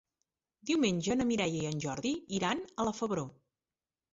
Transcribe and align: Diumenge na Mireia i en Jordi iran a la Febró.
Diumenge 0.69 1.17
na 1.19 1.27
Mireia 1.33 1.59
i 1.65 1.69
en 1.73 1.83
Jordi 1.85 2.15
iran 2.39 2.65
a 2.85 2.89
la 2.89 2.95
Febró. 3.03 3.29